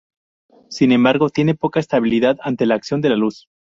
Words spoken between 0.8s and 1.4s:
embargo,